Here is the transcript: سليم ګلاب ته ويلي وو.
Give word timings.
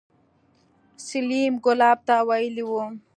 سليم 1.07 1.53
ګلاب 1.65 1.99
ته 2.07 2.15
ويلي 2.29 2.63
وو. 2.69 2.83